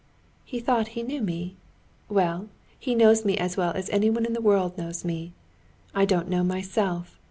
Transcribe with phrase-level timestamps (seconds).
[0.43, 1.57] "He thought he knew me.
[2.09, 5.31] Well, he knows me as well as anyone in the world knows me.
[5.93, 7.19] I don't know myself.